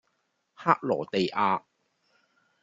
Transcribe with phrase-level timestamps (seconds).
[0.55, 1.61] 克羅地亞